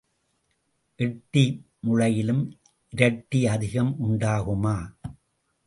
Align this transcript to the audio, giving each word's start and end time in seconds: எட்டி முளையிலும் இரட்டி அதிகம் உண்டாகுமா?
எட்டி 0.95 1.43
முளையிலும் 1.87 2.41
இரட்டி 2.97 3.45
அதிகம் 3.47 3.95
உண்டாகுமா? 3.99 4.75